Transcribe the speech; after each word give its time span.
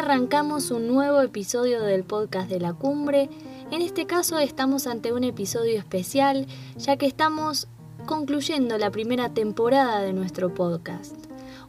arrancamos 0.00 0.70
un 0.70 0.88
nuevo 0.88 1.20
episodio 1.20 1.82
del 1.82 2.04
podcast 2.04 2.48
de 2.48 2.58
la 2.58 2.72
cumbre. 2.72 3.28
En 3.70 3.82
este 3.82 4.06
caso 4.06 4.38
estamos 4.38 4.86
ante 4.86 5.12
un 5.12 5.24
episodio 5.24 5.78
especial 5.78 6.46
ya 6.76 6.96
que 6.96 7.04
estamos 7.04 7.68
concluyendo 8.06 8.78
la 8.78 8.90
primera 8.90 9.34
temporada 9.34 10.00
de 10.00 10.14
nuestro 10.14 10.54
podcast. 10.54 11.14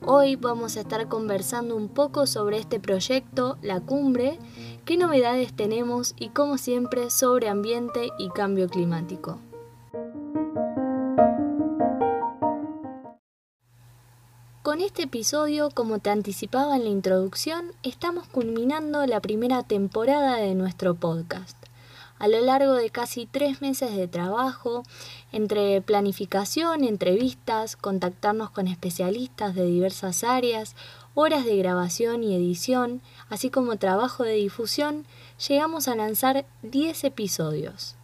Hoy 0.06 0.38
vamos 0.38 0.78
a 0.78 0.80
estar 0.80 1.10
conversando 1.10 1.76
un 1.76 1.90
poco 1.90 2.26
sobre 2.26 2.58
este 2.58 2.80
proyecto, 2.80 3.58
la 3.62 3.82
cumbre, 3.82 4.40
qué 4.86 4.96
novedades 4.96 5.54
tenemos 5.54 6.16
y 6.18 6.30
como 6.30 6.58
siempre 6.58 7.10
sobre 7.10 7.50
ambiente 7.50 8.12
y 8.18 8.30
cambio 8.30 8.70
climático. 8.70 9.42
Con 14.82 14.88
este 14.88 15.04
episodio, 15.04 15.70
como 15.70 16.00
te 16.00 16.10
anticipaba 16.10 16.76
en 16.76 16.86
la 16.86 16.90
introducción, 16.90 17.72
estamos 17.84 18.28
culminando 18.28 19.06
la 19.06 19.20
primera 19.20 19.62
temporada 19.62 20.38
de 20.38 20.56
nuestro 20.56 20.96
podcast. 20.96 21.56
A 22.18 22.28
lo 22.28 22.42
largo 22.42 22.74
de 22.74 22.90
casi 22.90 23.28
tres 23.28 23.62
meses 23.62 23.96
de 23.96 24.08
trabajo, 24.08 24.82
entre 25.32 25.84
planificación, 25.84 26.84
entrevistas, 26.84 27.76
contactarnos 27.76 28.50
con 28.50 28.68
especialistas 28.68 29.54
de 29.54 29.66
diversas 29.66 30.24
áreas, 30.24 30.76
horas 31.14 31.46
de 31.46 31.58
grabación 31.58 32.24
y 32.24 32.34
edición, 32.34 33.04
así 33.30 33.52
como 33.52 33.78
trabajo 33.78 34.24
de 34.24 34.34
difusión, 34.34 35.06
llegamos 35.48 35.88
a 35.88 35.96
lanzar 35.96 36.48
10 36.64 37.04
episodios. 37.04 37.98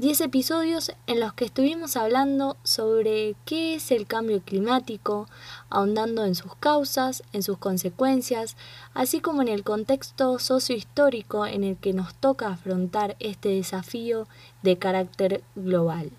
10 0.00 0.22
episodios 0.22 0.92
en 1.06 1.20
los 1.20 1.34
que 1.34 1.44
estuvimos 1.44 1.94
hablando 1.94 2.56
sobre 2.62 3.36
qué 3.44 3.74
es 3.74 3.90
el 3.90 4.06
cambio 4.06 4.40
climático, 4.40 5.28
ahondando 5.68 6.24
en 6.24 6.34
sus 6.34 6.54
causas, 6.54 7.22
en 7.34 7.42
sus 7.42 7.58
consecuencias, 7.58 8.56
así 8.94 9.20
como 9.20 9.42
en 9.42 9.48
el 9.48 9.62
contexto 9.62 10.38
sociohistórico 10.38 11.44
en 11.44 11.64
el 11.64 11.76
que 11.76 11.92
nos 11.92 12.14
toca 12.14 12.48
afrontar 12.48 13.14
este 13.20 13.50
desafío 13.50 14.26
de 14.62 14.78
carácter 14.78 15.44
global. 15.54 16.10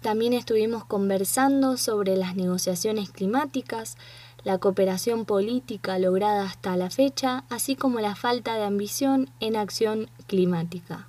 También 0.00 0.32
estuvimos 0.32 0.84
conversando 0.84 1.76
sobre 1.76 2.16
las 2.16 2.36
negociaciones 2.36 3.10
climáticas, 3.10 3.96
la 4.44 4.58
cooperación 4.58 5.24
política 5.24 5.98
lograda 5.98 6.44
hasta 6.44 6.76
la 6.76 6.88
fecha, 6.88 7.42
así 7.50 7.74
como 7.74 7.98
la 7.98 8.14
falta 8.14 8.54
de 8.54 8.62
ambición 8.62 9.28
en 9.40 9.56
acción 9.56 10.08
climática. 10.28 11.08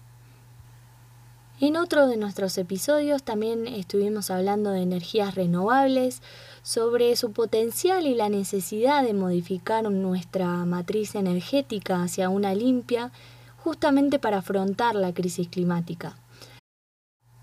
En 1.61 1.75
otro 1.75 2.07
de 2.07 2.15
nuestros 2.15 2.57
episodios 2.57 3.23
también 3.23 3.67
estuvimos 3.67 4.31
hablando 4.31 4.71
de 4.71 4.81
energías 4.81 5.35
renovables, 5.35 6.21
sobre 6.61 7.13
su 7.17 7.33
potencial 7.33 8.07
y 8.07 8.15
la 8.15 8.29
necesidad 8.29 9.03
de 9.03 9.13
modificar 9.13 9.83
nuestra 9.91 10.47
matriz 10.63 11.15
energética 11.15 12.01
hacia 12.01 12.29
una 12.29 12.55
limpia, 12.55 13.11
justamente 13.57 14.19
para 14.19 14.37
afrontar 14.37 14.95
la 14.95 15.13
crisis 15.13 15.49
climática. 15.49 16.15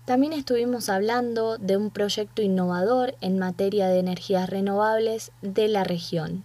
También 0.05 0.33
estuvimos 0.33 0.89
hablando 0.89 1.59
de 1.59 1.77
un 1.77 1.91
proyecto 1.91 2.41
innovador 2.41 3.13
en 3.21 3.37
materia 3.37 3.87
de 3.87 3.99
energías 3.99 4.49
renovables 4.49 5.31
de 5.43 5.67
la 5.67 5.83
región. 5.83 6.43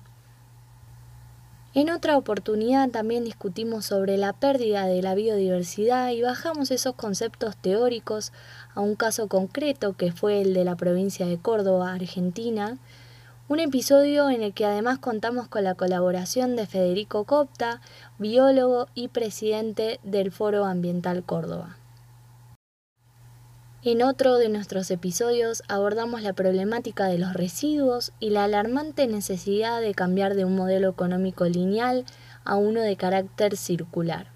En 1.75 1.89
otra 1.89 2.19
oportunidad 2.19 2.91
también 2.91 3.25
discutimos 3.25 3.87
sobre 3.87 4.19
la 4.19 4.34
pérdida 4.34 4.87
de 4.87 5.01
la 5.01 5.15
biodiversidad 5.15 6.11
y 6.11 6.20
bajamos 6.20 6.70
esos 6.70 6.95
conceptos 6.95 7.56
teóricos 7.56 8.31
a 8.75 8.81
un 8.81 8.95
caso 8.95 9.27
concreto 9.27 9.95
que 9.95 10.12
fue 10.12 10.42
el 10.42 10.53
de 10.53 10.67
la 10.67 10.77
provincia 10.77 11.27
de 11.27 11.39
Córdoba, 11.39 11.95
Argentina, 11.95 12.77
un 13.48 13.58
episodio 13.58 14.29
en 14.29 14.42
el 14.42 14.52
que 14.52 14.67
además 14.67 14.98
contamos 14.98 15.48
con 15.48 15.64
la 15.64 15.74
colaboración 15.74 16.57
de 16.57 16.67
Federico 16.67 17.24
Copta, 17.24 17.80
biólogo 18.18 18.89
y 18.95 19.08
presidente 19.08 19.98
del 20.02 20.30
Foro 20.30 20.67
Ambiental 20.67 21.24
Córdoba. 21.24 21.79
En 23.85 24.01
otro 24.05 24.39
de 24.39 24.48
nuestros 24.48 24.93
episodios 24.93 25.65
abordamos 25.67 26.23
la 26.23 26.35
problemática 26.35 27.07
de 27.07 27.19
los 27.19 27.33
residuos 27.33 28.13
y 28.20 28.31
la 28.31 28.45
alarmante 28.45 29.09
necesidad 29.09 29.81
de 29.81 29.93
cambiar 29.93 30.37
de 30.37 30.45
un 30.45 30.55
modelo 30.55 30.89
económico 30.89 31.47
lineal 31.47 32.05
a 32.45 32.55
uno 32.55 32.81
de 32.81 32.95
carácter 32.95 33.57
circular. 33.57 34.29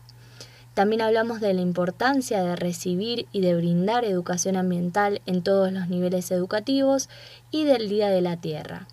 También 0.75 1.01
hablamos 1.01 1.41
de 1.41 1.55
la 1.55 1.61
importancia 1.61 2.43
de 2.43 2.57
recibir 2.57 3.29
y 3.31 3.41
de 3.41 3.55
brindar 3.55 4.05
educación 4.05 4.57
ambiental 4.57 5.23
en 5.27 5.45
todos 5.45 5.71
los 5.71 5.89
niveles 5.89 6.33
educativos 6.33 7.09
y 7.53 7.63
del 7.63 7.89
Día 7.89 8.09
de 8.09 8.23
la 8.23 8.39
Tierra. 8.41 8.89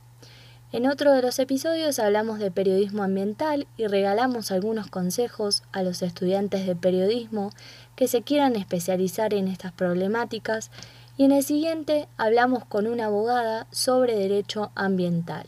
En 0.73 0.87
otro 0.87 1.11
de 1.13 1.21
los 1.21 1.37
episodios 1.37 1.99
hablamos 1.99 2.39
de 2.39 2.49
periodismo 2.49 3.03
ambiental 3.03 3.67
y 3.77 3.85
regalamos 3.85 4.49
algunos 4.49 4.87
consejos 4.87 5.61
a 5.71 5.83
los 5.83 6.01
estudiantes 6.01 6.65
de 6.65 6.75
periodismo 6.75 7.51
que 7.95 8.07
se 8.07 8.21
quieran 8.21 8.55
especializar 8.55 9.33
en 9.33 9.47
estas 9.47 9.71
problemáticas 9.71 10.71
y 11.17 11.25
en 11.25 11.31
el 11.31 11.43
siguiente 11.43 12.07
hablamos 12.17 12.65
con 12.65 12.87
una 12.87 13.05
abogada 13.05 13.67
sobre 13.71 14.15
derecho 14.15 14.71
ambiental. 14.75 15.45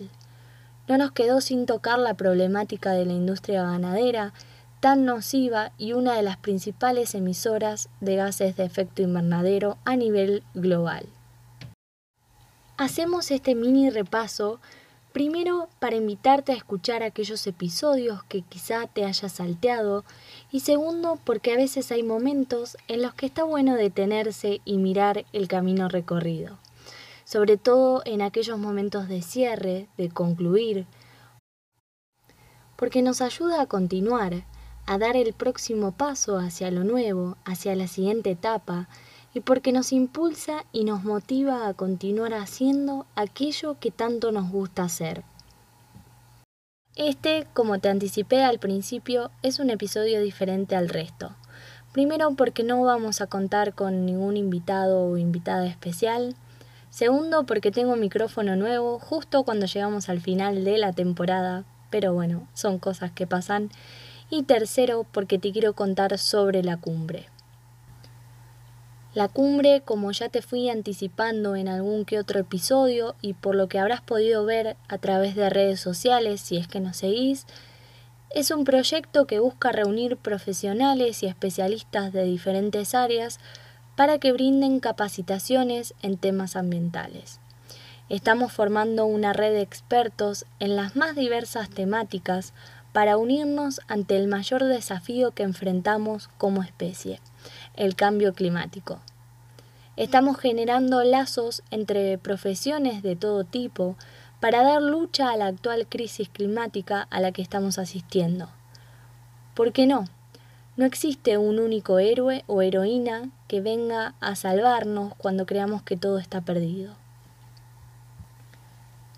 No 0.88 0.98
nos 0.98 1.12
quedó 1.12 1.42
sin 1.42 1.66
tocar 1.66 1.98
la 1.98 2.14
problemática 2.14 2.92
de 2.92 3.06
la 3.06 3.14
industria 3.14 3.64
ganadera, 3.64 4.34
tan 4.80 5.06
nociva 5.06 5.72
y 5.80 5.94
una 5.94 6.16
de 6.16 6.22
las 6.22 6.38
principales 6.38 7.16
emisoras 7.16 7.90
de 8.02 8.18
gases 8.18 8.56
de 8.56 8.66
efecto 8.66 9.02
invernadero 9.02 9.78
a 9.84 9.96
nivel 9.96 10.44
global. 10.54 11.08
Hacemos 12.78 13.32
este 13.32 13.56
mini 13.56 13.90
repaso 13.90 14.60
Primero, 15.16 15.70
para 15.80 15.96
invitarte 15.96 16.52
a 16.52 16.56
escuchar 16.56 17.02
aquellos 17.02 17.48
episodios 17.48 18.22
que 18.26 18.42
quizá 18.42 18.86
te 18.86 19.06
hayas 19.06 19.32
salteado. 19.32 20.04
Y 20.52 20.60
segundo, 20.60 21.18
porque 21.24 21.54
a 21.54 21.56
veces 21.56 21.90
hay 21.94 22.04
momentos 22.04 22.76
en 22.90 23.02
los 23.02 23.14
que 23.14 23.28
está 23.28 23.46
bueno 23.46 23.76
detenerse 23.76 24.60
y 24.66 24.76
mirar 24.76 25.26
el 25.32 25.48
camino 25.48 25.88
recorrido. 25.88 26.58
Sobre 27.24 27.56
todo 27.56 28.02
en 28.04 28.22
aquellos 28.22 28.60
momentos 28.60 29.08
de 29.08 29.22
cierre, 29.22 29.88
de 29.96 30.10
concluir. 30.10 30.86
Porque 32.76 33.02
nos 33.02 33.22
ayuda 33.22 33.62
a 33.62 33.68
continuar, 33.68 34.44
a 34.86 34.98
dar 34.98 35.16
el 35.16 35.32
próximo 35.32 35.94
paso 35.94 36.40
hacia 36.40 36.72
lo 36.72 36.84
nuevo, 36.84 37.38
hacia 37.46 37.74
la 37.78 37.88
siguiente 37.88 38.32
etapa, 38.32 38.90
y 39.36 39.42
porque 39.42 39.74
nos 39.74 39.92
impulsa 39.92 40.64
y 40.72 40.86
nos 40.86 41.04
motiva 41.04 41.68
a 41.68 41.74
continuar 41.74 42.34
haciendo 42.34 43.06
aquello 43.16 43.78
que 43.82 43.92
tanto 43.92 44.32
nos 44.32 44.50
gusta 44.50 44.84
hacer. 44.84 45.24
Este, 46.96 47.46
como 47.54 47.78
te 47.80 47.90
anticipé 47.90 48.46
al 48.46 48.60
principio, 48.60 49.32
es 49.44 49.60
un 49.60 49.70
episodio 49.70 50.22
diferente 50.22 50.78
al 50.78 50.88
resto. 50.88 51.36
Primero 51.92 52.34
porque 52.36 52.64
no 52.64 52.82
vamos 52.82 53.20
a 53.20 53.28
contar 53.28 53.74
con 53.74 54.06
ningún 54.06 54.38
invitado 54.38 55.06
o 55.06 55.18
invitada 55.18 55.68
especial. 55.68 56.34
Segundo 56.90 57.46
porque 57.46 57.72
tengo 57.72 57.98
micrófono 57.98 58.56
nuevo 58.56 59.00
justo 59.00 59.44
cuando 59.44 59.66
llegamos 59.66 60.08
al 60.08 60.22
final 60.22 60.64
de 60.64 60.78
la 60.78 60.94
temporada, 60.94 61.66
pero 61.90 62.14
bueno, 62.14 62.48
son 62.54 62.80
cosas 62.80 63.12
que 63.12 63.28
pasan. 63.28 63.70
Y 64.30 64.44
tercero 64.44 65.06
porque 65.12 65.40
te 65.40 65.52
quiero 65.52 65.74
contar 65.74 66.18
sobre 66.18 66.64
la 66.64 66.78
cumbre. 66.78 67.28
La 69.16 69.30
cumbre, 69.30 69.80
como 69.80 70.12
ya 70.12 70.28
te 70.28 70.42
fui 70.42 70.70
anticipando 70.70 71.56
en 71.56 71.70
algún 71.70 72.04
que 72.04 72.20
otro 72.20 72.38
episodio 72.38 73.16
y 73.22 73.32
por 73.34 73.56
lo 73.56 73.70
que 73.70 73.80
habrás 73.80 74.02
podido 74.02 74.44
ver 74.44 74.76
a 74.90 74.98
través 74.98 75.36
de 75.36 75.50
redes 75.50 75.80
sociales 75.80 76.42
si 76.42 76.58
es 76.58 76.68
que 76.68 76.82
nos 76.82 76.98
seguís, 76.98 77.48
es 78.32 78.52
un 78.52 78.66
proyecto 78.66 79.26
que 79.26 79.40
busca 79.40 79.72
reunir 79.72 80.18
profesionales 80.18 81.24
y 81.24 81.28
especialistas 81.28 82.12
de 82.12 82.26
diferentes 82.26 82.94
áreas 82.94 83.40
para 83.96 84.20
que 84.20 84.34
brinden 84.34 84.82
capacitaciones 84.82 85.94
en 86.02 86.18
temas 86.18 86.58
ambientales. 86.58 87.40
Estamos 88.10 88.52
formando 88.52 89.06
una 89.06 89.32
red 89.32 89.54
de 89.54 89.62
expertos 89.62 90.46
en 90.60 90.76
las 90.76 90.98
más 90.98 91.16
diversas 91.16 91.70
temáticas 91.70 92.54
para 92.96 93.18
unirnos 93.18 93.82
ante 93.90 94.16
el 94.16 94.30
mayor 94.30 94.64
desafío 94.64 95.32
que 95.32 95.44
enfrentamos 95.44 96.30
como 96.38 96.64
especie 96.64 97.20
el 97.76 97.94
cambio 97.94 98.34
climático. 98.34 99.02
Estamos 99.98 100.38
generando 100.38 101.04
lazos 101.04 101.62
entre 101.72 102.18
profesiones 102.18 103.04
de 103.04 103.18
todo 103.18 103.44
tipo 103.44 103.98
para 104.40 104.64
dar 104.64 104.82
lucha 104.82 105.30
a 105.30 105.36
la 105.36 105.48
actual 105.48 105.88
crisis 105.88 106.30
climática 106.30 107.06
a 107.10 107.20
la 107.20 107.34
que 107.34 107.42
estamos 107.42 107.80
asistiendo. 107.80 108.48
¿Por 109.56 109.74
qué 109.74 109.88
no? 109.88 110.06
No 110.78 110.86
existe 110.86 111.38
un 111.38 111.60
único 111.60 112.00
héroe 112.00 112.46
o 112.48 112.62
heroína 112.62 113.30
que 113.50 113.60
venga 113.60 114.16
a 114.22 114.38
salvarnos 114.38 115.16
cuando 115.18 115.46
creamos 115.46 115.84
que 115.84 115.98
todo 115.98 116.18
está 116.18 116.40
perdido. 116.40 116.96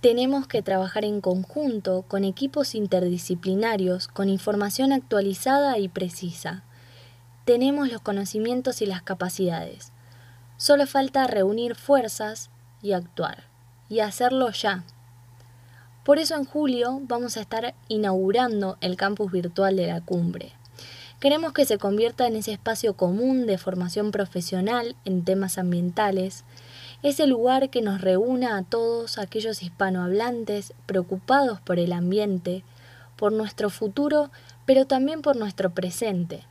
Tenemos 0.01 0.47
que 0.47 0.61
trabajar 0.61 1.05
en 1.05 1.21
conjunto 1.21 2.03
con 2.07 2.23
equipos 2.23 2.75
interdisciplinarios 2.75 4.07
con 4.07 4.29
información 4.29 4.93
actualizada 4.93 5.77
y 5.79 5.87
precisa 5.87 6.63
tenemos 7.47 7.89
los 7.89 8.01
conocimientos 8.01 8.81
y 8.81 8.85
las 8.85 9.01
capacidades. 9.03 9.93
Solo 10.57 10.85
falta 10.85 11.27
reunir 11.27 11.75
fuerzas 11.75 12.49
y 12.81 12.91
actuar, 12.91 13.45
y 13.87 14.01
hacerlo 14.01 14.51
ya. 14.51 14.83
Por 16.03 16.19
eso 16.19 16.35
en 16.35 16.43
julio 16.43 16.99
vamos 17.03 17.37
a 17.37 17.39
estar 17.39 17.73
inaugurando 17.87 18.77
el 18.81 18.97
campus 18.97 19.31
virtual 19.31 19.77
de 19.77 19.87
la 19.87 20.01
cumbre. 20.01 20.51
Queremos 21.21 21.53
que 21.53 21.63
se 21.63 21.77
convierta 21.77 22.27
en 22.27 22.35
ese 22.35 22.51
espacio 22.51 22.97
común 22.97 23.47
de 23.47 23.57
formación 23.57 24.11
profesional 24.11 24.97
en 25.05 25.23
temas 25.23 25.57
ambientales, 25.57 26.43
ese 27.03 27.27
lugar 27.27 27.69
que 27.69 27.81
nos 27.81 28.01
reúna 28.01 28.57
a 28.57 28.63
todos 28.63 29.17
aquellos 29.17 29.63
hispanohablantes 29.63 30.73
preocupados 30.85 31.61
por 31.61 31.79
el 31.79 31.93
ambiente, 31.93 32.63
por 33.15 33.31
nuestro 33.31 33.69
futuro, 33.69 34.31
pero 34.65 34.85
también 34.85 35.21
por 35.21 35.35
nuestro 35.35 35.71
presente. 35.71 36.43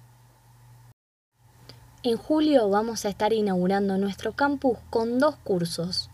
En 2.02 2.16
julio 2.16 2.68
vamos 2.68 3.04
a 3.04 3.08
estar 3.08 3.32
inaugurando 3.32 3.98
nuestro 3.98 4.32
campus 4.32 4.78
con 4.90 5.18
dos 5.18 5.36
cursos. 5.36 6.10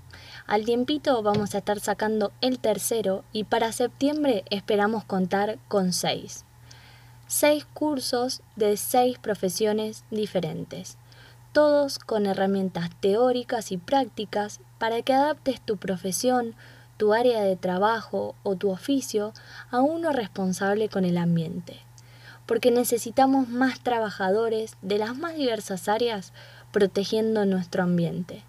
Al 0.46 0.64
tiempito 0.64 1.22
vamos 1.22 1.54
a 1.54 1.58
estar 1.58 1.80
sacando 1.80 2.32
el 2.40 2.58
tercero 2.58 3.24
y 3.32 3.44
para 3.44 3.72
septiembre 3.72 4.44
esperamos 4.50 5.04
contar 5.04 5.58
con 5.68 5.92
seis 5.92 6.44
seis 7.32 7.64
cursos 7.64 8.42
de 8.56 8.76
seis 8.76 9.18
profesiones 9.18 10.04
diferentes, 10.10 10.98
todos 11.52 11.98
con 11.98 12.26
herramientas 12.26 12.90
teóricas 13.00 13.72
y 13.72 13.76
prácticas 13.76 14.60
para 14.78 15.02
que 15.02 15.12
adaptes 15.12 15.60
tu 15.60 15.76
profesión, 15.76 16.54
tu 16.96 17.12
área 17.12 17.42
de 17.42 17.56
trabajo 17.56 18.34
o 18.42 18.56
tu 18.56 18.70
oficio 18.70 19.32
a 19.70 19.80
uno 19.80 20.12
responsable 20.12 20.88
con 20.88 21.04
el 21.04 21.18
ambiente. 21.18 21.80
Porque 22.46 22.70
necesitamos 22.70 23.48
más 23.48 23.80
trabajadores 23.80 24.76
de 24.82 24.98
las 24.98 25.16
más 25.16 25.36
diversas 25.36 25.88
áreas 25.88 26.32
protegiendo 26.72 27.44
nuestro 27.46 27.82
ambiente 27.82 28.42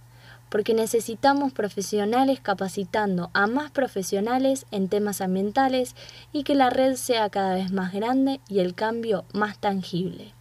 porque 0.53 0.75
necesitamos 0.75 1.51
profesionales 1.51 2.39
capacitando 2.39 3.31
a 3.33 3.47
más 3.47 3.71
profesionales 3.71 4.67
en 4.69 4.88
temas 4.88 5.19
ambientales 5.19 5.95
y 6.31 6.44
que 6.44 6.53
la 6.53 6.69
red 6.69 6.94
sea 6.94 7.27
cada 7.31 7.56
vez 7.56 7.71
más 7.71 7.91
grande 7.91 8.39
y 8.47 8.59
el 8.59 8.75
cambio 8.75 9.25
más 9.33 9.57
tangible. 9.57 10.31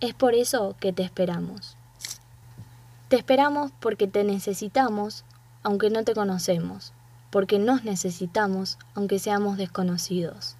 Es 0.00 0.12
por 0.12 0.34
eso 0.34 0.76
que 0.78 0.92
te 0.92 1.02
esperamos. 1.02 1.74
Te 3.08 3.16
esperamos 3.16 3.72
porque 3.80 4.06
te 4.06 4.24
necesitamos, 4.24 5.24
aunque 5.62 5.88
no 5.88 6.04
te 6.04 6.12
conocemos, 6.12 6.92
porque 7.30 7.58
nos 7.58 7.82
necesitamos, 7.82 8.76
aunque 8.94 9.18
seamos 9.18 9.56
desconocidos. 9.56 10.56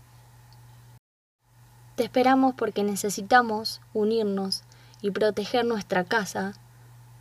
Te 1.96 2.04
esperamos 2.04 2.54
porque 2.54 2.82
necesitamos 2.82 3.82
unirnos 3.92 4.62
y 5.02 5.10
proteger 5.10 5.66
nuestra 5.66 6.04
casa, 6.04 6.54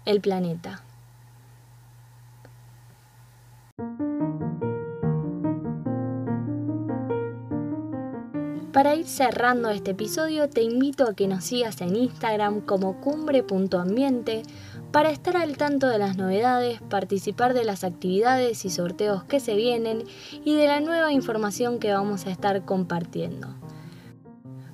el 0.06 0.22
planeta. 0.22 0.85
Para 8.76 8.94
ir 8.94 9.08
cerrando 9.08 9.70
este 9.70 9.92
episodio, 9.92 10.50
te 10.50 10.62
invito 10.62 11.06
a 11.06 11.14
que 11.14 11.30
nos 11.30 11.46
sigas 11.46 11.80
en 11.80 11.96
Instagram 11.96 12.60
como 12.60 13.00
cumbre.ambiente 13.00 14.44
para 14.92 15.12
estar 15.12 15.38
al 15.38 15.56
tanto 15.56 15.88
de 15.88 15.98
las 15.98 16.18
novedades, 16.18 16.82
participar 16.82 17.54
de 17.54 17.64
las 17.64 17.86
actividades 17.86 18.66
y 18.66 18.70
sorteos 18.70 19.24
que 19.24 19.40
se 19.40 19.56
vienen 19.56 20.04
y 20.44 20.58
de 20.58 20.68
la 20.68 20.82
nueva 20.82 21.14
información 21.14 21.80
que 21.80 21.94
vamos 21.94 22.26
a 22.26 22.32
estar 22.32 22.66
compartiendo. 22.66 23.48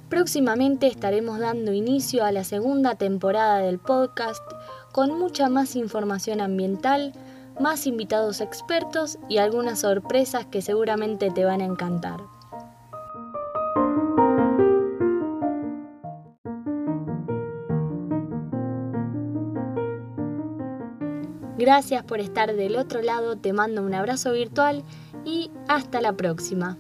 Próximamente 0.10 0.88
estaremos 0.88 1.38
dando 1.38 1.72
inicio 1.72 2.26
a 2.26 2.32
la 2.32 2.44
segunda 2.44 2.96
temporada 2.96 3.60
del 3.60 3.78
podcast 3.78 4.42
con 4.92 5.16
mucha 5.20 5.48
más 5.48 5.76
información 5.76 6.42
ambiental, 6.42 7.14
más 7.60 7.86
invitados 7.86 8.42
expertos 8.42 9.20
y 9.30 9.38
algunas 9.38 9.82
sorpresas 9.82 10.48
que 10.48 10.64
seguramente 10.64 11.30
te 11.30 11.46
van 11.46 11.62
a 11.62 11.66
encantar. 11.66 12.41
Gracias 21.62 22.04
por 22.04 22.20
estar 22.20 22.56
del 22.56 22.76
otro 22.76 23.04
lado, 23.04 23.38
te 23.38 23.54
mando 23.54 23.84
un 23.84 23.94
abrazo 23.94 24.32
virtual 24.32 24.84
y 25.26 25.52
hasta 25.68 26.02
la 26.02 26.14
próxima. 26.14 26.80